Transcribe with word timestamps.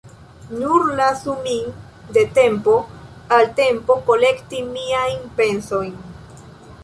Nur 0.59 0.85
lasu 0.99 1.33
min 1.47 1.67
de 2.17 2.23
tempo 2.37 2.73
al 3.37 3.53
tempo 3.59 3.99
kolekti 4.07 4.63
miajn 4.73 5.19
pensojn. 5.41 5.93